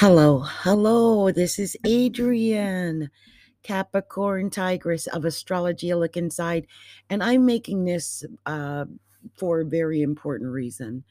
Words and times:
Hello, 0.00 0.44
hello. 0.46 1.32
This 1.32 1.58
is 1.58 1.76
Adrian, 1.84 3.10
Capricorn 3.64 4.48
Tigress 4.48 5.08
of 5.08 5.24
Astrology 5.24 5.92
Look 5.92 6.16
Inside, 6.16 6.68
and 7.10 7.20
I'm 7.20 7.44
making 7.44 7.84
this 7.84 8.24
uh, 8.46 8.84
for 9.34 9.62
a 9.62 9.64
very 9.64 10.02
important 10.02 10.52
reason. 10.52 11.02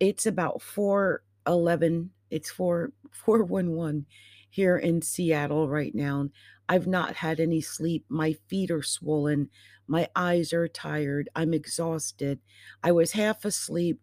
It's 0.00 0.24
about 0.24 0.62
411, 0.62 2.12
it's 2.30 2.50
4 2.50 2.92
411 3.12 4.06
here 4.48 4.78
in 4.78 5.02
Seattle 5.02 5.68
right 5.68 5.94
now. 5.94 6.30
I've 6.66 6.86
not 6.86 7.16
had 7.16 7.40
any 7.40 7.60
sleep. 7.60 8.06
My 8.08 8.38
feet 8.48 8.70
are 8.70 8.82
swollen. 8.82 9.50
My 9.86 10.08
eyes 10.16 10.54
are 10.54 10.66
tired. 10.66 11.28
I'm 11.36 11.52
exhausted. 11.52 12.40
I 12.82 12.92
was 12.92 13.12
half 13.12 13.44
asleep. 13.44 14.00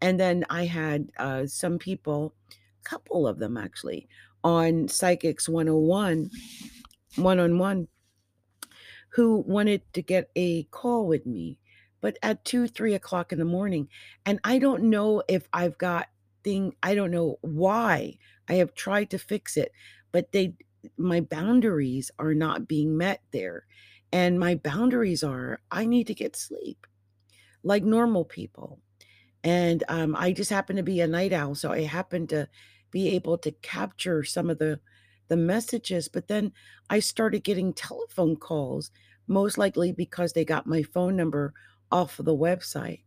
And 0.00 0.20
then 0.20 0.46
I 0.48 0.66
had 0.66 1.10
uh, 1.18 1.46
some 1.46 1.76
people 1.76 2.34
couple 2.84 3.26
of 3.26 3.38
them 3.38 3.56
actually 3.56 4.08
on 4.42 4.88
Psychics 4.88 5.48
101, 5.48 6.30
one 7.16 7.38
on 7.38 7.58
one, 7.58 7.88
who 9.10 9.38
wanted 9.46 9.82
to 9.92 10.02
get 10.02 10.30
a 10.36 10.64
call 10.64 11.06
with 11.06 11.26
me, 11.26 11.58
but 12.00 12.18
at 12.22 12.44
two, 12.44 12.66
three 12.66 12.94
o'clock 12.94 13.32
in 13.32 13.38
the 13.38 13.44
morning. 13.44 13.88
And 14.24 14.40
I 14.44 14.58
don't 14.58 14.84
know 14.84 15.22
if 15.28 15.48
I've 15.52 15.76
got 15.78 16.08
thing, 16.42 16.74
I 16.82 16.94
don't 16.94 17.10
know 17.10 17.38
why 17.42 18.18
I 18.48 18.54
have 18.54 18.74
tried 18.74 19.10
to 19.10 19.18
fix 19.18 19.56
it, 19.56 19.72
but 20.12 20.32
they, 20.32 20.54
my 20.96 21.20
boundaries 21.20 22.10
are 22.18 22.34
not 22.34 22.68
being 22.68 22.96
met 22.96 23.22
there. 23.32 23.66
And 24.12 24.40
my 24.40 24.56
boundaries 24.56 25.22
are 25.22 25.60
I 25.70 25.86
need 25.86 26.06
to 26.08 26.14
get 26.14 26.34
sleep 26.34 26.86
like 27.62 27.84
normal 27.84 28.24
people. 28.24 28.80
And 29.42 29.84
um, 29.88 30.14
I 30.16 30.32
just 30.32 30.50
happen 30.50 30.76
to 30.76 30.82
be 30.82 31.00
a 31.00 31.06
night 31.06 31.32
owl, 31.32 31.54
so 31.54 31.72
I 31.72 31.82
happen 31.82 32.26
to 32.28 32.48
be 32.90 33.08
able 33.14 33.38
to 33.38 33.52
capture 33.52 34.24
some 34.24 34.50
of 34.50 34.58
the 34.58 34.80
the 35.28 35.36
messages. 35.36 36.08
But 36.08 36.28
then 36.28 36.52
I 36.90 36.98
started 36.98 37.44
getting 37.44 37.72
telephone 37.72 38.36
calls, 38.36 38.90
most 39.28 39.56
likely 39.58 39.92
because 39.92 40.32
they 40.32 40.44
got 40.44 40.66
my 40.66 40.82
phone 40.82 41.16
number 41.16 41.54
off 41.92 42.18
of 42.18 42.24
the 42.24 42.36
website. 42.36 43.02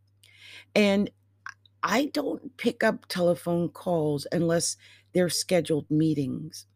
And 0.74 1.10
I 1.82 2.06
don't 2.06 2.56
pick 2.56 2.82
up 2.82 3.06
telephone 3.06 3.68
calls 3.68 4.26
unless 4.32 4.76
they're 5.12 5.28
scheduled 5.28 5.90
meetings. 5.90 6.66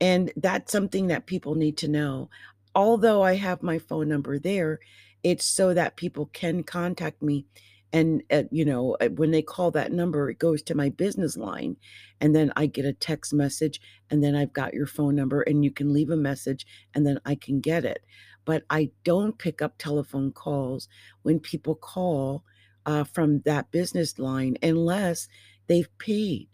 And 0.00 0.32
that's 0.36 0.72
something 0.72 1.08
that 1.08 1.26
people 1.26 1.56
need 1.56 1.76
to 1.78 1.88
know. 1.88 2.30
Although 2.74 3.22
I 3.22 3.34
have 3.34 3.62
my 3.62 3.78
phone 3.78 4.08
number 4.08 4.38
there, 4.38 4.80
it's 5.22 5.44
so 5.44 5.74
that 5.74 5.96
people 5.96 6.26
can 6.32 6.62
contact 6.62 7.22
me 7.22 7.46
and 7.94 8.24
uh, 8.32 8.42
you 8.50 8.64
know 8.64 8.96
uh, 9.00 9.08
when 9.10 9.30
they 9.30 9.40
call 9.40 9.70
that 9.70 9.92
number 9.92 10.28
it 10.28 10.38
goes 10.38 10.60
to 10.60 10.74
my 10.74 10.90
business 10.90 11.36
line 11.36 11.76
and 12.20 12.34
then 12.34 12.52
i 12.56 12.66
get 12.66 12.84
a 12.84 12.92
text 12.92 13.32
message 13.32 13.80
and 14.10 14.22
then 14.22 14.34
i've 14.34 14.52
got 14.52 14.74
your 14.74 14.86
phone 14.86 15.14
number 15.14 15.40
and 15.42 15.64
you 15.64 15.70
can 15.70 15.94
leave 15.94 16.10
a 16.10 16.16
message 16.16 16.66
and 16.94 17.06
then 17.06 17.18
i 17.24 17.34
can 17.34 17.60
get 17.60 17.84
it. 17.86 18.04
But 18.44 18.64
i 18.68 18.90
don't 19.04 19.38
pick 19.38 19.62
up 19.62 19.78
telephone 19.78 20.32
calls 20.32 20.88
when 21.22 21.38
people 21.38 21.76
call 21.76 22.44
uh, 22.84 23.04
from 23.04 23.40
that 23.46 23.70
business 23.70 24.18
line 24.18 24.58
unless 24.62 25.28
they've 25.68 25.88
paid. 25.98 26.48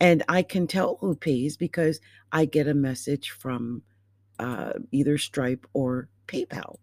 And 0.00 0.24
i 0.28 0.42
can 0.42 0.66
tell 0.66 0.98
who 1.00 1.14
pays 1.14 1.56
because 1.56 2.00
i 2.32 2.44
get 2.44 2.66
a 2.66 2.74
message 2.74 3.30
from 3.30 3.82
uh, 4.40 4.72
either 4.90 5.16
stripe 5.18 5.66
or 5.72 6.08
paypal. 6.26 6.78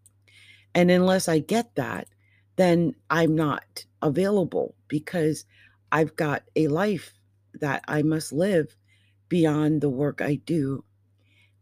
And 0.73 0.89
unless 0.89 1.27
i 1.27 1.39
get 1.39 1.75
that 1.75 2.07
then 2.55 2.95
I'm 3.09 3.35
not 3.35 3.85
available 4.01 4.75
because 4.87 5.45
I've 5.91 6.15
got 6.15 6.43
a 6.55 6.67
life 6.67 7.13
that 7.55 7.83
I 7.87 8.01
must 8.01 8.31
live 8.33 8.75
beyond 9.29 9.81
the 9.81 9.89
work 9.89 10.21
I 10.21 10.35
do. 10.35 10.83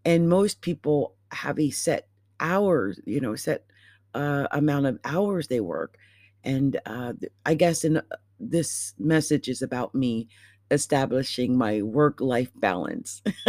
And 0.05 0.29
most 0.29 0.61
people 0.61 1.15
have 1.31 1.59
a 1.59 1.69
set 1.71 2.07
hours, 2.39 2.99
you 3.05 3.19
know, 3.21 3.35
set 3.35 3.65
uh, 4.14 4.47
amount 4.52 4.86
of 4.87 4.99
hours 5.05 5.47
they 5.47 5.59
work. 5.59 5.97
And 6.43 6.80
uh, 6.86 7.14
I 7.45 7.53
guess 7.55 7.83
in 7.83 7.97
uh, 7.97 8.02
this 8.39 8.93
message 8.97 9.47
is 9.49 9.61
about 9.61 9.93
me 9.93 10.27
establishing 10.71 11.58
my 11.58 11.81
work 11.81 12.21
life 12.21 12.52
balance 12.55 13.21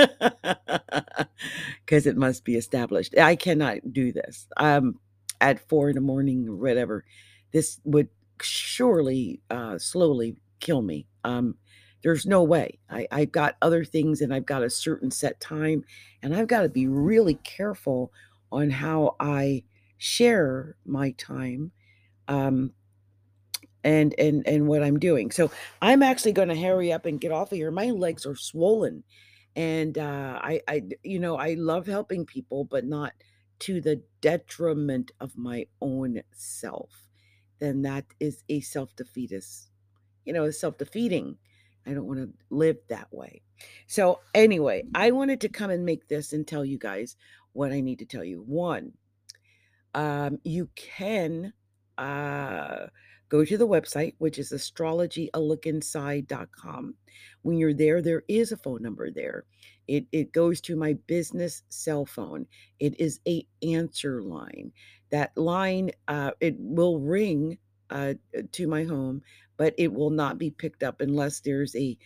because 1.84 2.06
it 2.06 2.16
must 2.16 2.44
be 2.44 2.56
established. 2.56 3.16
I 3.18 3.36
cannot 3.36 3.92
do 3.92 4.12
this. 4.12 4.46
Um, 4.56 4.98
at 5.40 5.66
four 5.68 5.88
in 5.88 5.94
the 5.94 6.00
morning 6.02 6.46
or 6.48 6.54
whatever 6.56 7.04
this 7.52 7.80
would 7.84 8.08
surely 8.42 9.40
uh, 9.50 9.78
slowly 9.78 10.36
kill 10.60 10.82
me. 10.82 11.06
Um, 11.24 11.56
there's 12.02 12.24
no 12.24 12.42
way. 12.42 12.78
I, 12.88 13.06
I've 13.10 13.32
got 13.32 13.56
other 13.60 13.84
things 13.84 14.20
and 14.20 14.32
I've 14.32 14.46
got 14.46 14.62
a 14.62 14.70
certain 14.70 15.10
set 15.10 15.40
time, 15.40 15.84
and 16.22 16.34
I've 16.34 16.48
got 16.48 16.62
to 16.62 16.68
be 16.68 16.86
really 16.86 17.34
careful 17.34 18.12
on 18.50 18.70
how 18.70 19.16
I 19.20 19.64
share 19.98 20.76
my 20.84 21.10
time. 21.12 21.72
Um, 22.28 22.72
and 23.82 24.14
and 24.18 24.46
and 24.46 24.66
what 24.66 24.82
I'm 24.82 24.98
doing. 24.98 25.30
So 25.30 25.50
I'm 25.80 26.02
actually 26.02 26.32
going 26.32 26.48
to 26.48 26.56
hurry 26.56 26.92
up 26.92 27.06
and 27.06 27.20
get 27.20 27.32
off 27.32 27.52
of 27.52 27.56
here. 27.56 27.70
My 27.70 27.86
legs 27.90 28.26
are 28.26 28.36
swollen, 28.36 29.04
and 29.56 29.96
uh, 29.96 30.38
I 30.42 30.60
I 30.68 30.82
you 31.02 31.18
know 31.18 31.36
I 31.36 31.54
love 31.54 31.86
helping 31.86 32.26
people, 32.26 32.64
but 32.64 32.84
not 32.84 33.14
to 33.60 33.80
the 33.80 34.02
detriment 34.20 35.12
of 35.20 35.36
my 35.36 35.66
own 35.80 36.20
self 36.32 37.09
then 37.60 37.82
that 37.82 38.04
is 38.18 38.42
a 38.48 38.60
self 38.60 38.94
defeatist, 38.96 39.70
you 40.24 40.32
know, 40.32 40.50
self 40.50 40.78
defeating. 40.78 41.36
I 41.86 41.94
don't 41.94 42.06
want 42.06 42.20
to 42.20 42.30
live 42.50 42.76
that 42.88 43.08
way. 43.12 43.42
So, 43.86 44.20
anyway, 44.34 44.84
I 44.94 45.12
wanted 45.12 45.40
to 45.42 45.48
come 45.48 45.70
and 45.70 45.84
make 45.84 46.08
this 46.08 46.32
and 46.32 46.46
tell 46.46 46.64
you 46.64 46.78
guys 46.78 47.16
what 47.52 47.72
I 47.72 47.80
need 47.80 47.98
to 48.00 48.06
tell 48.06 48.24
you. 48.24 48.42
One, 48.46 48.92
um, 49.94 50.38
you 50.44 50.68
can 50.74 51.52
uh, 51.98 52.86
go 53.30 53.42
to 53.44 53.56
the 53.56 53.66
website, 53.66 54.14
which 54.18 54.38
is 54.38 54.52
astrologyalookinside.com. 54.52 56.94
When 57.42 57.56
you're 57.56 57.72
there, 57.72 58.02
there 58.02 58.24
is 58.28 58.52
a 58.52 58.58
phone 58.58 58.82
number 58.82 59.10
there. 59.10 59.44
It, 59.88 60.04
it 60.12 60.32
goes 60.32 60.60
to 60.62 60.76
my 60.76 60.94
business 61.06 61.62
cell 61.68 62.04
phone. 62.04 62.46
It 62.78 63.00
is 63.00 63.20
a 63.26 63.46
answer 63.62 64.22
line. 64.22 64.72
That 65.10 65.36
line, 65.36 65.90
uh, 66.08 66.32
it 66.40 66.56
will 66.58 67.00
ring 67.00 67.58
uh, 67.88 68.14
to 68.52 68.68
my 68.68 68.84
home, 68.84 69.22
but 69.56 69.74
it 69.78 69.92
will 69.92 70.10
not 70.10 70.38
be 70.38 70.50
picked 70.50 70.82
up 70.82 71.00
unless 71.00 71.40
there's 71.40 71.74
a, 71.76 71.96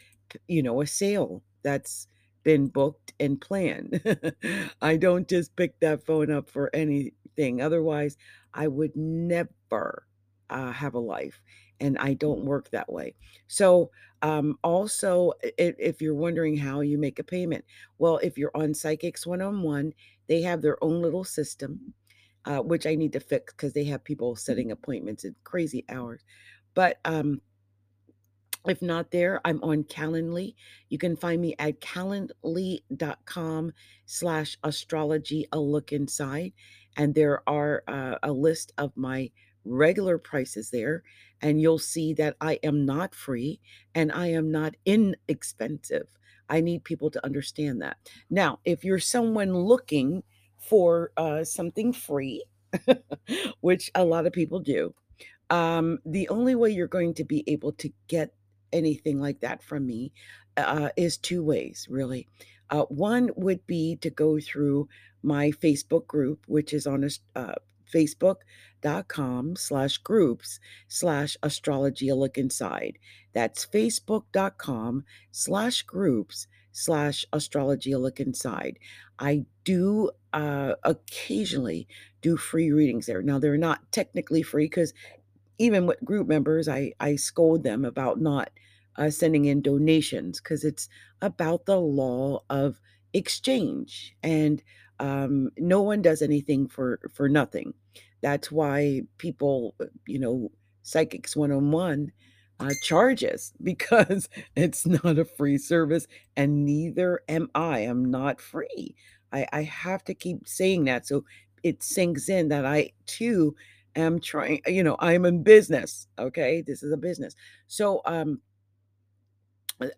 you 0.46 0.62
know, 0.62 0.80
a 0.80 0.86
sale 0.86 1.42
that's 1.62 2.06
been 2.42 2.68
booked 2.68 3.12
and 3.18 3.40
planned. 3.40 4.00
I 4.82 4.96
don't 4.96 5.28
just 5.28 5.56
pick 5.56 5.80
that 5.80 6.04
phone 6.04 6.30
up 6.30 6.48
for 6.48 6.70
anything. 6.74 7.60
Otherwise, 7.60 8.16
I 8.52 8.68
would 8.68 8.94
never 8.94 10.06
uh, 10.50 10.72
have 10.72 10.94
a 10.94 10.98
life. 10.98 11.40
And 11.80 11.98
I 11.98 12.14
don't 12.14 12.44
work 12.44 12.70
that 12.70 12.90
way. 12.90 13.14
So, 13.48 13.90
um, 14.22 14.58
also, 14.62 15.32
if, 15.42 15.74
if 15.78 16.00
you're 16.00 16.14
wondering 16.14 16.56
how 16.56 16.80
you 16.80 16.96
make 16.96 17.18
a 17.18 17.24
payment, 17.24 17.64
well, 17.98 18.18
if 18.18 18.38
you're 18.38 18.52
on 18.54 18.72
Psychics 18.72 19.26
One 19.26 19.42
on 19.42 19.62
One, 19.62 19.92
they 20.28 20.40
have 20.42 20.62
their 20.62 20.82
own 20.82 21.02
little 21.02 21.24
system 21.24 21.92
uh, 22.46 22.58
which 22.58 22.86
I 22.86 22.94
need 22.94 23.12
to 23.14 23.20
fix 23.20 23.52
because 23.52 23.72
they 23.72 23.84
have 23.84 24.04
people 24.04 24.36
setting 24.36 24.70
appointments 24.70 25.24
at 25.24 25.32
crazy 25.44 25.84
hours. 25.88 26.22
But 26.74 26.98
um, 27.04 27.40
if 28.66 28.82
not 28.82 29.10
there, 29.10 29.40
I'm 29.44 29.62
on 29.62 29.84
Calendly. 29.84 30.54
You 30.88 30.98
can 30.98 31.16
find 31.16 31.40
me 31.40 31.54
at 31.58 31.80
calendly.com 31.80 33.72
slash 34.06 34.58
astrology, 34.62 35.46
a 35.52 35.58
look 35.58 35.92
inside. 35.92 36.52
And 36.96 37.14
there 37.14 37.48
are 37.48 37.82
uh, 37.88 38.16
a 38.22 38.32
list 38.32 38.72
of 38.78 38.96
my 38.96 39.30
regular 39.64 40.18
prices 40.18 40.70
there. 40.70 41.02
And 41.40 41.60
you'll 41.60 41.78
see 41.78 42.14
that 42.14 42.36
I 42.40 42.58
am 42.62 42.86
not 42.86 43.14
free 43.14 43.60
and 43.94 44.10
I 44.12 44.28
am 44.28 44.50
not 44.50 44.74
inexpensive. 44.84 46.08
I 46.48 46.60
need 46.60 46.84
people 46.84 47.10
to 47.10 47.24
understand 47.24 47.82
that. 47.82 47.96
Now, 48.30 48.60
if 48.64 48.84
you're 48.84 48.98
someone 48.98 49.54
looking 49.54 50.22
for 50.58 51.12
uh, 51.16 51.44
something 51.44 51.92
free, 51.92 52.44
which 53.60 53.90
a 53.94 54.04
lot 54.04 54.26
of 54.26 54.32
people 54.32 54.60
do. 54.60 54.94
Um, 55.50 55.98
the 56.04 56.28
only 56.28 56.54
way 56.54 56.70
you're 56.70 56.86
going 56.86 57.14
to 57.14 57.24
be 57.24 57.44
able 57.46 57.72
to 57.72 57.90
get 58.08 58.34
anything 58.72 59.20
like 59.20 59.40
that 59.40 59.62
from 59.62 59.86
me 59.86 60.12
uh, 60.56 60.90
is 60.96 61.16
two 61.16 61.42
ways, 61.44 61.86
really. 61.90 62.28
Uh, 62.70 62.84
one 62.84 63.30
would 63.36 63.66
be 63.66 63.96
to 63.96 64.10
go 64.10 64.40
through 64.40 64.88
my 65.22 65.50
Facebook 65.50 66.06
group, 66.06 66.44
which 66.46 66.72
is 66.72 66.86
on 66.86 67.04
a, 67.04 67.38
uh, 67.38 67.54
facebook.com 67.92 69.56
slash 69.56 69.98
groups 69.98 70.60
slash 70.88 71.36
astrology 71.42 72.12
look 72.12 72.38
inside. 72.38 72.98
That's 73.32 73.66
facebook.com 73.66 75.04
slash 75.32 75.82
groups 75.82 76.46
slash 76.72 77.24
astrology 77.32 77.94
look 77.94 78.20
inside. 78.20 78.78
I 79.18 79.46
do 79.64 80.10
uh, 80.32 80.74
occasionally 80.84 81.86
do 82.20 82.36
free 82.36 82.72
readings 82.72 83.06
there. 83.06 83.22
Now 83.22 83.38
they're 83.38 83.56
not 83.56 83.92
technically 83.92 84.42
free 84.42 84.66
because 84.66 84.92
even 85.58 85.86
with 85.86 86.04
group 86.04 86.28
members, 86.28 86.68
I 86.68 86.92
I 87.00 87.16
scold 87.16 87.62
them 87.64 87.84
about 87.84 88.20
not 88.20 88.50
uh, 88.96 89.10
sending 89.10 89.44
in 89.46 89.62
donations 89.62 90.40
because 90.40 90.64
it's 90.64 90.88
about 91.22 91.66
the 91.66 91.80
law 91.80 92.42
of 92.50 92.80
exchange 93.12 94.16
and 94.22 94.62
um, 95.00 95.50
no 95.58 95.82
one 95.82 96.02
does 96.02 96.22
anything 96.22 96.68
for 96.68 97.00
for 97.12 97.28
nothing. 97.28 97.74
That's 98.22 98.50
why 98.52 99.02
people 99.18 99.74
uh, 99.80 99.86
you 100.06 100.18
know 100.18 100.50
psychics 100.82 101.36
101 101.36 102.12
uh, 102.60 102.70
charges 102.82 103.52
because 103.62 104.28
it's 104.56 104.86
not 104.86 105.18
a 105.18 105.24
free 105.24 105.58
service 105.58 106.06
and 106.36 106.64
neither 106.64 107.20
am 107.28 107.48
i. 107.54 107.80
I'm 107.80 108.04
not 108.10 108.40
free. 108.40 108.94
I, 109.32 109.46
I 109.52 109.62
have 109.62 110.04
to 110.04 110.14
keep 110.14 110.46
saying 110.46 110.84
that 110.84 111.06
so 111.06 111.24
it 111.62 111.82
sinks 111.82 112.28
in 112.28 112.48
that 112.48 112.66
i 112.66 112.90
too 113.06 113.56
am 113.96 114.20
trying 114.20 114.60
you 114.66 114.82
know 114.82 114.96
i'm 115.00 115.24
in 115.24 115.42
business 115.42 116.06
okay? 116.18 116.62
This 116.66 116.82
is 116.82 116.92
a 116.92 116.96
business. 116.96 117.34
So 117.66 118.02
um 118.06 118.40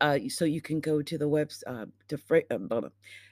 uh, 0.00 0.18
so 0.28 0.44
you 0.44 0.60
can 0.60 0.80
go 0.80 1.02
to 1.02 1.18
the 1.18 1.28
website 1.28 1.62
uh, 1.66 1.86
to 2.08 2.18
fra- 2.18 2.42
uh, 2.50 2.88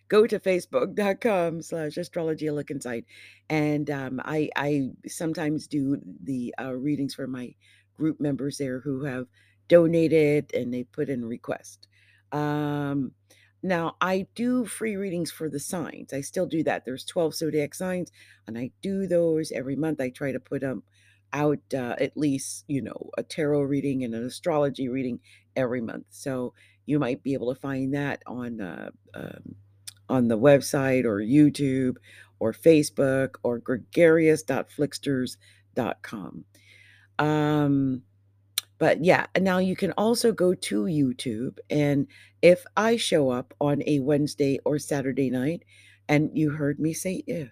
go 0.08 0.26
to 0.26 0.38
facebook.com 0.38 1.62
slash 1.62 1.96
astrology 1.96 2.50
look 2.50 2.70
inside. 2.70 3.05
And 3.49 3.91
um, 3.91 4.20
I, 4.25 4.50
I 4.56 4.91
sometimes 5.06 5.67
do 5.67 6.00
the 6.23 6.55
uh, 6.61 6.75
readings 6.75 7.14
for 7.14 7.26
my 7.26 7.55
group 7.94 8.20
members 8.20 8.58
there 8.58 8.81
who 8.81 9.05
have 9.05 9.26
donated 9.69 10.52
and 10.55 10.73
they 10.73 10.85
put 10.85 11.08
in 11.08 11.25
request. 11.25 11.88
Um, 12.32 13.12
now 13.62 13.97
i 14.02 14.26
do 14.35 14.67
free 14.67 14.97
readings 14.97 15.31
for 15.31 15.49
the 15.49 15.61
signs. 15.61 16.12
I 16.12 16.20
still 16.20 16.47
do 16.47 16.62
that. 16.64 16.85
There's 16.85 17.05
12 17.05 17.35
zodiac 17.35 17.75
signs 17.75 18.11
and 18.47 18.58
i 18.58 18.70
do 18.82 19.06
those 19.06 19.52
every 19.52 19.76
month. 19.76 20.00
I 20.00 20.11
try 20.11 20.32
to 20.32 20.40
put 20.40 20.61
them 20.61 20.82
out 21.32 21.58
uh, 21.75 21.97
at 22.00 22.17
least 22.17 22.64
you 22.69 22.81
know 22.81 23.11
a 23.19 23.23
tarot 23.23 23.62
reading 23.62 24.05
and 24.05 24.14
an 24.14 24.25
astrology 24.25 24.88
reading 24.88 25.19
every 25.56 25.81
month. 25.81 26.05
So 26.11 26.53
you 26.87 26.99
might 26.99 27.23
be 27.23 27.35
able 27.35 27.55
to 27.55 27.61
find 27.61 27.95
that 27.95 28.23
on 28.27 28.61
uh, 28.61 28.91
um, 29.15 29.55
on 30.09 30.29
the 30.29 30.39
website 30.39 31.05
or 31.05 31.21
YouTube 31.21 31.97
or 32.39 32.53
Facebook 32.53 33.37
or 33.43 33.59
gregarious.flixters.com. 33.59 36.45
Um, 37.19 38.03
but 38.79 39.05
yeah, 39.05 39.27
now 39.41 39.59
you 39.59 39.77
can 39.77 39.93
also 39.93 40.33
go 40.33 40.55
to 40.55 40.85
YouTube. 40.85 41.59
And 41.71 42.07
if 42.43 42.65
I 42.77 42.97
show 42.97 43.31
up 43.31 43.55
on 43.61 43.83
a 43.87 44.00
Wednesday 44.00 44.59
or 44.65 44.79
Saturday 44.79 45.31
night, 45.31 45.65
and 46.09 46.31
you 46.35 46.50
heard 46.50 46.79
me 46.79 46.93
say 46.93 47.23
if, 47.27 47.50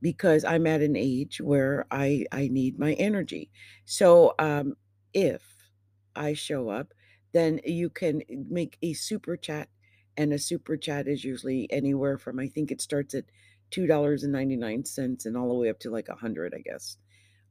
because 0.00 0.44
I'm 0.44 0.66
at 0.66 0.82
an 0.82 0.94
age 0.94 1.40
where 1.40 1.86
I 1.90 2.26
I 2.30 2.48
need 2.48 2.78
my 2.78 2.92
energy. 2.94 3.50
So 3.84 4.34
um, 4.38 4.76
if 5.12 5.57
I 6.16 6.34
show 6.34 6.70
up, 6.70 6.94
then 7.32 7.60
you 7.64 7.90
can 7.90 8.22
make 8.28 8.78
a 8.82 8.94
super 8.94 9.36
chat, 9.36 9.68
and 10.16 10.32
a 10.32 10.38
super 10.38 10.76
chat 10.76 11.08
is 11.08 11.24
usually 11.24 11.70
anywhere 11.72 12.18
from 12.18 12.38
I 12.38 12.48
think 12.48 12.70
it 12.70 12.80
starts 12.80 13.14
at 13.14 13.24
two 13.70 13.86
dollars 13.86 14.24
and 14.24 15.36
all 15.36 15.48
the 15.48 15.54
way 15.54 15.68
up 15.70 15.78
to 15.80 15.90
like 15.90 16.08
a 16.08 16.16
hundred, 16.16 16.54
I 16.54 16.60
guess, 16.60 16.96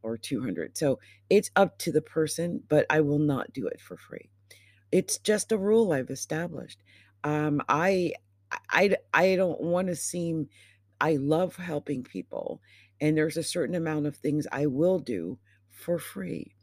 or 0.04 0.18
two 0.18 0.42
hundred. 0.42 0.78
So 0.78 1.00
it's 1.30 1.52
up 1.56 1.78
to 1.80 1.92
the 1.92 2.02
person, 2.02 2.64
but 2.70 2.86
I 2.90 3.02
will 3.02 3.20
not 3.20 3.54
do 3.54 3.68
it 3.68 3.82
for 3.82 3.98
free. 3.98 4.30
It's 4.92 5.20
just 5.20 5.52
a 5.52 5.58
rule 5.58 5.92
I've 5.92 6.10
established. 6.10 6.82
Um, 7.24 7.62
I 7.70 8.14
I 8.70 8.96
I 9.14 9.36
don't 9.36 9.62
want 9.62 9.88
to 9.88 9.96
seem 9.96 10.50
I 11.02 11.18
love 11.18 11.56
helping 11.58 12.04
people, 12.04 12.62
and 13.02 13.18
there's 13.18 13.38
a 13.38 13.44
certain 13.44 13.76
amount 13.76 14.08
of 14.08 14.18
things 14.18 14.48
I 14.52 14.68
will 14.68 15.00
do 15.00 15.40
for 15.70 16.00
free. 16.00 16.57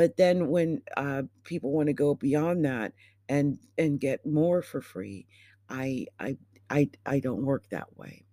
But 0.00 0.16
then 0.16 0.48
when 0.48 0.80
uh, 0.96 1.24
people 1.44 1.72
want 1.72 1.88
to 1.88 1.92
go 1.92 2.14
beyond 2.14 2.64
that 2.64 2.94
and 3.28 3.58
and 3.76 4.00
get 4.00 4.24
more 4.24 4.62
for 4.62 4.80
free, 4.80 5.26
I 5.68 6.06
I 6.18 6.38
I 6.70 6.88
I 7.04 7.20
don't 7.20 7.44
work 7.44 7.68
that 7.68 7.98
way. 7.98 8.24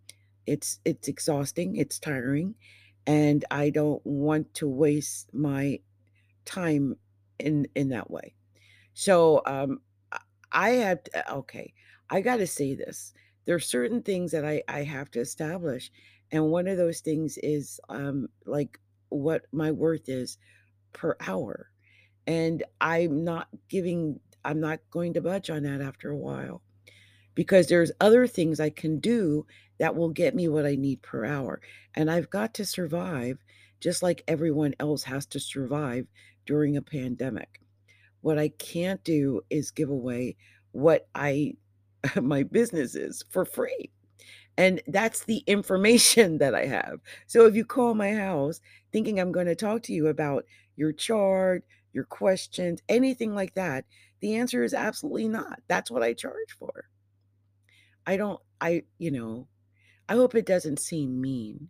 It's 0.46 0.80
it's 0.86 1.10
exhausting, 1.10 1.76
it's 1.76 2.00
tiring, 2.00 2.56
and 3.06 3.44
I 3.52 3.70
don't 3.70 4.02
want 4.06 4.54
to 4.56 4.70
waste 4.70 5.34
my 5.34 5.82
time 6.46 6.96
in 7.38 7.68
in 7.76 7.90
that 7.90 8.10
way. 8.10 8.36
So 8.94 9.42
um, 9.46 9.82
I 10.52 10.70
have 10.70 11.04
to, 11.04 11.34
okay. 11.34 11.74
I 12.10 12.22
got 12.22 12.38
to 12.38 12.48
say 12.48 12.76
this. 12.76 13.14
There 13.46 13.56
are 13.56 13.60
certain 13.60 14.04
things 14.04 14.32
that 14.32 14.46
I 14.46 14.64
I 14.70 14.84
have 14.84 15.12
to 15.12 15.20
establish, 15.20 15.92
and 16.32 16.50
one 16.50 16.70
of 16.70 16.78
those 16.78 17.02
things 17.02 17.38
is 17.44 17.82
um, 17.90 18.30
like 18.46 18.80
what 19.10 19.48
my 19.52 19.72
worth 19.72 20.10
is 20.10 20.38
per 20.94 21.16
hour. 21.28 21.70
And 22.26 22.64
I'm 22.82 23.24
not 23.24 23.48
giving, 23.70 24.20
I'm 24.44 24.60
not 24.60 24.80
going 24.92 25.14
to 25.14 25.22
budge 25.22 25.50
on 25.50 25.64
that 25.64 25.82
after 25.82 26.10
a 26.10 26.18
while 26.18 26.62
because 27.36 27.68
there's 27.68 27.92
other 28.02 28.28
things 28.28 28.60
I 28.60 28.70
can 28.70 29.00
do 29.00 29.46
that 29.80 29.96
will 29.96 30.10
get 30.10 30.36
me 30.36 30.48
what 30.48 30.66
I 30.66 30.76
need 30.76 31.02
per 31.02 31.24
hour. 31.26 31.62
And 31.96 32.10
I've 32.10 32.30
got 32.30 32.54
to 32.56 32.66
survive 32.66 33.38
just 33.80 34.02
like 34.02 34.24
everyone 34.28 34.74
else 34.80 35.04
has 35.04 35.26
to 35.28 35.40
survive 35.40 36.08
during 36.46 36.78
a 36.78 36.82
pandemic. 36.82 37.62
What 38.22 38.40
I 38.40 38.50
can't 38.50 39.04
do 39.04 39.42
is 39.50 39.72
give 39.72 39.90
away 39.90 40.36
what 40.72 41.08
I 41.14 41.54
my 42.22 42.44
business 42.44 42.96
is 42.96 43.24
for 43.30 43.46
free. 43.46 43.92
And 44.58 44.82
that's 44.88 45.26
the 45.26 45.44
information 45.46 46.38
that 46.40 46.56
I 46.56 46.66
have. 46.66 47.00
So 47.28 47.46
if 47.46 47.56
you 47.56 47.66
call 47.66 47.94
my 47.94 48.14
house 48.14 48.62
thinking 48.92 49.20
I'm 49.20 49.32
going 49.32 49.48
to 49.48 49.56
talk 49.56 49.84
to 49.84 49.94
you 49.94 50.08
about 50.08 50.46
your 50.78 50.94
chart, 50.94 51.66
your 51.94 52.06
questions, 52.06 52.82
anything 52.90 53.36
like 53.36 53.56
that, 53.56 53.86
the 54.22 54.36
answer 54.36 54.64
is 54.64 54.74
absolutely 54.74 55.28
not. 55.28 55.62
That's 55.68 55.92
what 55.92 56.04
I 56.04 56.14
charge 56.14 56.56
for. 56.58 56.86
I 58.06 58.18
don't, 58.18 58.40
I, 58.62 58.84
you 58.98 59.12
know, 59.12 59.48
I 60.10 60.16
hope 60.16 60.36
it 60.36 60.46
doesn't 60.46 60.80
seem 60.80 61.20
mean 61.22 61.70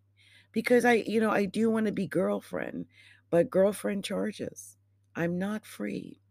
because 0.52 0.86
I, 0.86 0.94
you 0.96 1.20
know, 1.22 1.32
I 1.32 1.46
do 1.46 1.70
want 1.70 1.88
to 1.88 1.94
be 1.94 2.08
girlfriend, 2.08 2.88
but 3.32 3.50
girlfriend 3.50 4.04
charges. 4.04 4.78
I'm 5.16 5.40
not 5.40 5.66
free. 5.66 6.22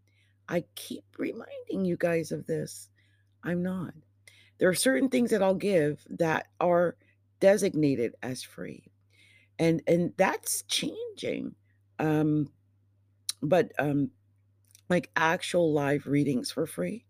I 0.49 0.65
keep 0.77 1.05
reminding 1.19 1.85
you 1.85 1.97
guys 1.97 2.33
of 2.33 2.47
this. 2.47 2.91
I'm 3.43 3.63
not. 3.63 3.95
There 4.59 4.69
are 4.69 4.75
certain 4.75 5.09
things 5.09 5.31
that 5.31 5.43
I'll 5.43 5.55
give 5.55 6.07
that 6.11 6.49
are 6.61 6.97
designated 7.41 8.15
as 8.23 8.43
free. 8.43 8.93
And 9.59 9.83
and 9.87 10.13
that's 10.17 10.63
changing. 10.63 11.57
Um 11.99 12.51
but 13.49 13.73
um 13.79 14.11
like 14.89 15.11
actual 15.17 15.73
live 15.73 16.07
readings 16.07 16.51
for 16.51 16.67
free. 16.67 17.07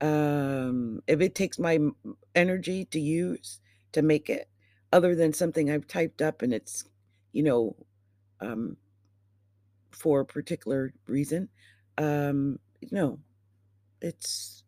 Um 0.00 1.02
if 1.06 1.20
it 1.20 1.34
takes 1.34 1.58
my 1.58 1.78
energy 2.34 2.84
to 2.86 3.00
use 3.00 3.60
to 3.92 4.02
make 4.02 4.30
it 4.30 4.48
other 4.92 5.14
than 5.14 5.32
something 5.32 5.70
I've 5.70 5.86
typed 5.88 6.22
up 6.22 6.42
and 6.42 6.52
it's 6.54 6.84
you 7.32 7.42
know 7.44 7.76
um 8.40 8.76
for 9.90 10.20
a 10.20 10.26
particular 10.26 10.92
reason 11.06 11.48
um 11.98 12.58
no 12.90 13.18
it's 14.02 14.64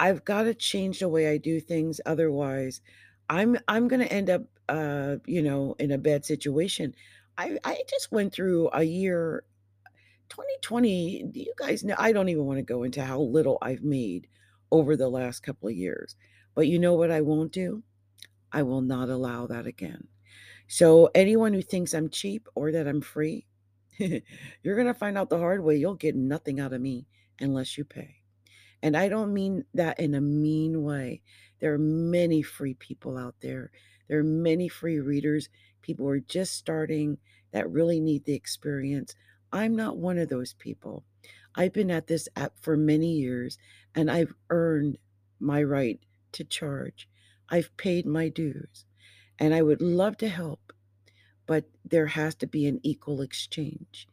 I've 0.00 0.24
gotta 0.24 0.54
change 0.54 1.00
the 1.00 1.08
way 1.08 1.28
I 1.28 1.38
do 1.38 1.60
things, 1.60 2.00
otherwise, 2.06 2.82
I'm 3.30 3.58
I'm 3.68 3.88
gonna 3.88 4.04
end 4.06 4.30
up, 4.30 4.42
uh, 4.68 5.16
you 5.26 5.42
know, 5.42 5.76
in 5.78 5.90
a 5.92 5.98
bad 5.98 6.24
situation. 6.24 6.94
I 7.38 7.58
I 7.64 7.82
just 7.88 8.12
went 8.12 8.32
through 8.32 8.70
a 8.72 8.82
year 8.84 9.44
2020, 10.30 11.24
do 11.32 11.40
you 11.40 11.52
guys 11.58 11.84
know 11.84 11.94
I 11.98 12.12
don't 12.12 12.28
even 12.28 12.46
wanna 12.46 12.62
go 12.62 12.84
into 12.84 13.04
how 13.04 13.20
little 13.20 13.58
I've 13.60 13.82
made 13.82 14.28
over 14.72 14.96
the 14.96 15.08
last 15.08 15.40
couple 15.42 15.68
of 15.68 15.74
years, 15.74 16.16
but 16.54 16.66
you 16.66 16.78
know 16.78 16.94
what 16.94 17.10
I 17.10 17.20
won't 17.20 17.52
do? 17.52 17.82
I 18.52 18.62
will 18.62 18.80
not 18.80 19.08
allow 19.08 19.46
that 19.48 19.66
again. 19.66 20.08
So, 20.68 21.10
anyone 21.14 21.52
who 21.52 21.62
thinks 21.62 21.94
I'm 21.94 22.08
cheap 22.08 22.48
or 22.54 22.72
that 22.72 22.86
I'm 22.86 23.00
free, 23.00 23.46
you're 23.98 24.76
gonna 24.76 24.94
find 24.94 25.18
out 25.18 25.28
the 25.28 25.38
hard 25.38 25.62
way, 25.62 25.76
you'll 25.76 25.94
get 25.94 26.16
nothing 26.16 26.60
out 26.60 26.72
of 26.72 26.80
me 26.80 27.06
unless 27.40 27.76
you 27.76 27.84
pay. 27.84 28.16
And 28.82 28.96
I 28.96 29.08
don't 29.08 29.34
mean 29.34 29.64
that 29.74 30.00
in 30.00 30.14
a 30.14 30.20
mean 30.20 30.82
way. 30.82 31.22
There 31.60 31.74
are 31.74 31.78
many 31.78 32.42
free 32.42 32.74
people 32.74 33.18
out 33.18 33.34
there. 33.40 33.70
There 34.08 34.18
are 34.20 34.24
many 34.24 34.68
free 34.68 35.00
readers. 35.00 35.48
People 35.82 36.06
who 36.06 36.12
are 36.12 36.20
just 36.20 36.54
starting 36.54 37.18
that 37.52 37.70
really 37.70 38.00
need 38.00 38.24
the 38.24 38.34
experience. 38.34 39.14
I'm 39.52 39.76
not 39.76 39.96
one 39.98 40.18
of 40.18 40.28
those 40.28 40.54
people. 40.54 41.04
I've 41.54 41.72
been 41.72 41.90
at 41.90 42.06
this 42.06 42.28
app 42.36 42.54
for 42.60 42.76
many 42.76 43.12
years 43.12 43.58
and 43.94 44.10
I've 44.10 44.34
earned 44.50 44.98
my 45.40 45.62
right 45.62 46.00
to 46.32 46.44
charge. 46.44 47.08
I've 47.48 47.76
paid 47.76 48.06
my 48.06 48.28
dues 48.28 48.84
and 49.38 49.54
I 49.54 49.62
would 49.62 49.82
love 49.82 50.16
to 50.18 50.28
help, 50.28 50.72
but 51.46 51.64
there 51.84 52.06
has 52.06 52.34
to 52.36 52.46
be 52.46 52.66
an 52.66 52.80
equal 52.82 53.20
exchange. 53.22 54.08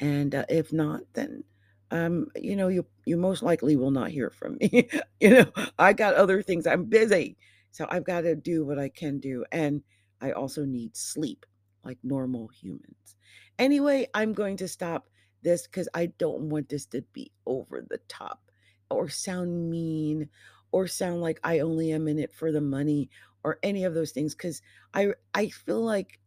And 0.00 0.34
uh, 0.34 0.44
if 0.48 0.72
not, 0.72 1.02
then 1.14 1.44
um, 1.92 2.28
you 2.36 2.56
know, 2.56 2.68
you 2.68 2.86
you 3.04 3.16
most 3.16 3.42
likely 3.42 3.76
will 3.76 3.90
not 3.90 4.10
hear 4.10 4.30
from 4.30 4.58
me. 4.58 4.88
you 5.20 5.30
know, 5.30 5.46
I 5.78 5.92
got 5.92 6.14
other 6.14 6.42
things. 6.42 6.66
I'm 6.66 6.84
busy. 6.84 7.36
So 7.72 7.86
I've 7.90 8.04
got 8.04 8.22
to 8.22 8.36
do 8.36 8.64
what 8.64 8.78
I 8.78 8.88
can 8.88 9.18
do. 9.20 9.44
And 9.52 9.82
I 10.20 10.32
also 10.32 10.64
need 10.64 10.96
sleep 10.96 11.46
like 11.84 11.98
normal 12.02 12.48
humans. 12.48 13.16
Anyway, 13.58 14.06
I'm 14.14 14.32
going 14.32 14.56
to 14.58 14.68
stop. 14.68 15.08
this 15.42 15.66
because 15.66 15.88
I 15.94 16.06
don't 16.06 16.50
want 16.50 16.68
this 16.68 16.84
to 16.86 17.02
be 17.14 17.32
over 17.46 17.80
the 17.80 17.98
top 18.08 18.50
or 18.90 19.08
sound 19.08 19.70
mean 19.70 20.28
or 20.72 20.86
sound 20.86 21.22
like 21.22 21.40
I 21.42 21.60
only 21.60 21.92
am 21.92 22.06
in 22.08 22.18
it 22.18 22.32
for 22.34 22.52
the 22.52 22.60
money 22.60 23.08
or 23.42 23.58
any 23.62 23.84
of 23.84 23.94
those 23.94 24.12
things 24.12 24.34
because 24.34 24.60
I 24.92 25.14
I 25.34 25.48
feel 25.48 25.80
like 25.82 26.20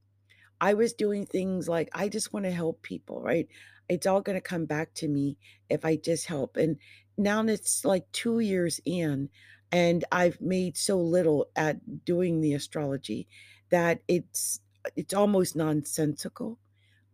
I 0.62 0.74
was 0.74 0.94
doing 0.94 1.26
things 1.26 1.68
like 1.68 1.90
I 1.94 2.10
just 2.10 2.34
want 2.34 2.46
to 2.46 2.52
help 2.52 2.82
people, 2.82 3.22
right? 3.22 3.48
It's 3.90 4.08
all 4.08 4.22
going 4.22 4.38
to 4.38 4.42
come 4.42 4.66
back 4.66 4.94
to 4.96 5.08
me 5.08 5.38
if 5.70 5.84
I 5.86 5.96
just 5.98 6.28
help. 6.28 6.58
And 6.58 6.78
now 7.18 7.44
it's 7.46 7.84
like 7.86 8.12
2 8.14 8.40
years 8.40 8.80
in 8.86 9.30
and 9.72 10.06
I've 10.12 10.40
made 10.42 10.78
so 10.78 11.00
little 11.00 11.50
at 11.56 12.06
doing 12.06 12.42
the 12.42 12.54
astrology 12.54 13.28
that 13.70 14.02
it's 14.08 14.60
it's 14.96 15.14
almost 15.14 15.56
nonsensical 15.56 16.60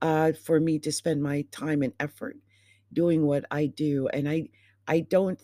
uh, 0.02 0.34
for 0.34 0.60
me 0.60 0.80
to 0.80 0.92
spend 0.92 1.24
my 1.24 1.44
time 1.52 1.82
and 1.82 1.94
effort 2.00 2.38
doing 2.94 3.26
what 3.26 3.46
I 3.52 3.68
do. 3.68 4.08
And 4.10 4.30
I 4.30 4.50
I 4.88 5.02
don't 5.02 5.44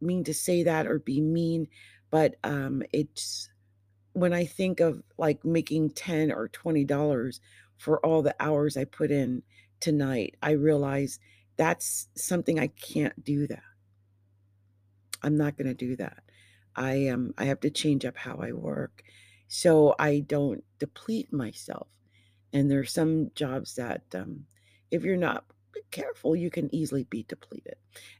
mean 0.00 0.24
to 0.24 0.34
say 0.34 0.62
that 0.64 0.86
or 0.86 0.98
be 0.98 1.20
mean, 1.20 1.68
but 2.10 2.36
um, 2.44 2.82
it's 2.92 3.50
when 4.12 4.32
I 4.32 4.44
think 4.44 4.80
of 4.80 5.02
like 5.18 5.44
making 5.44 5.90
10 5.90 6.32
or 6.32 6.48
$20 6.48 7.40
for 7.78 8.04
all 8.04 8.22
the 8.22 8.36
hours 8.40 8.76
I 8.76 8.84
put 8.84 9.10
in 9.10 9.42
tonight, 9.80 10.36
I 10.42 10.52
realize 10.52 11.18
that's 11.56 12.08
something 12.16 12.58
I 12.58 12.68
can't 12.68 13.24
do 13.24 13.46
that. 13.48 13.62
I'm 15.22 15.36
not 15.36 15.56
going 15.56 15.68
to 15.68 15.74
do 15.74 15.96
that. 15.96 16.24
I 16.74 16.94
am 16.94 17.26
um, 17.26 17.34
I 17.38 17.44
have 17.44 17.60
to 17.60 17.70
change 17.70 18.04
up 18.04 18.16
how 18.16 18.36
I 18.36 18.52
work 18.52 19.02
so 19.52 19.94
I 19.98 20.20
don't 20.20 20.64
deplete 20.78 21.30
myself. 21.30 21.86
And 22.54 22.70
there 22.70 22.80
are 22.80 22.84
some 22.84 23.30
jobs 23.34 23.74
that 23.74 24.00
um, 24.14 24.46
if 24.90 25.04
you're 25.04 25.18
not 25.18 25.44
careful, 25.90 26.34
you 26.34 26.48
can 26.48 26.74
easily 26.74 27.04
be 27.04 27.24
depleted. 27.28 27.74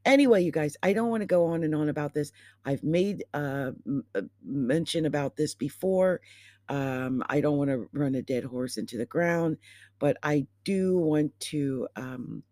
Anyway, 0.04 0.42
you 0.42 0.52
guys, 0.52 0.76
I 0.82 0.92
don't 0.92 1.08
want 1.08 1.22
to 1.22 1.26
go 1.26 1.46
on 1.46 1.64
and 1.64 1.74
on 1.74 1.88
about 1.88 2.12
this. 2.12 2.32
I've 2.66 2.84
made 2.84 3.24
uh, 3.32 3.70
a 4.14 4.24
mention 4.44 5.06
about 5.06 5.36
this 5.36 5.54
before. 5.54 6.20
Um, 6.68 7.22
I 7.30 7.40
don't 7.40 7.56
want 7.56 7.70
to 7.70 7.88
run 7.94 8.14
a 8.14 8.20
dead 8.20 8.44
horse 8.44 8.76
into 8.76 8.98
the 8.98 9.06
ground, 9.06 9.56
but 9.98 10.18
I 10.22 10.46
do 10.64 10.98
want 10.98 11.32
to 11.40 11.88
um, 11.96 12.42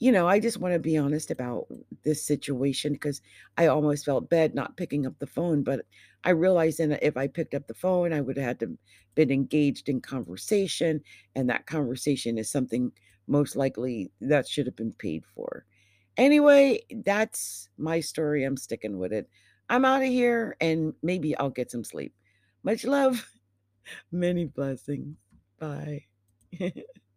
you 0.00 0.12
know, 0.12 0.26
I 0.28 0.40
just 0.40 0.58
wanna 0.58 0.78
be 0.80 0.96
honest 0.98 1.30
about 1.30 1.68
this 2.04 2.24
situation 2.26 2.94
because 2.94 3.22
I 3.58 3.66
almost 3.68 4.04
felt 4.06 4.30
bad 4.30 4.54
not 4.54 4.76
picking 4.76 5.06
up 5.06 5.18
the 5.18 5.26
phone, 5.26 5.62
but 5.62 5.86
I 6.24 6.30
realized 6.30 6.78
then 6.78 6.98
if 7.02 7.16
I 7.16 7.28
picked 7.28 7.54
up 7.54 7.66
the 7.68 7.74
phone, 7.74 8.12
I 8.12 8.20
would 8.22 8.36
have 8.38 8.46
had 8.46 8.60
to 8.60 8.78
been 9.14 9.30
engaged 9.30 9.88
in 9.88 10.00
conversation, 10.00 11.02
and 11.34 11.50
that 11.50 11.66
conversation 11.66 12.38
is 12.38 12.50
something 12.50 12.92
most 13.26 13.56
likely 13.56 14.10
that 14.20 14.48
should 14.48 14.66
have 14.66 14.76
been 14.76 14.92
paid 14.94 15.24
for. 15.34 15.66
Anyway, 16.16 16.80
that's 17.04 17.68
my 17.78 18.00
story, 18.00 18.44
I'm 18.44 18.56
sticking 18.56 18.98
with 18.98 19.12
it. 19.12 19.28
I'm 19.68 19.84
out 19.84 20.02
of 20.02 20.08
here, 20.08 20.56
and 20.60 20.94
maybe 21.02 21.36
I'll 21.36 21.50
get 21.50 21.70
some 21.70 21.84
sleep. 21.84 22.14
Much 22.62 22.84
love. 22.84 23.30
Many 24.12 24.46
blessings. 24.46 25.16
Bye. 25.58 26.06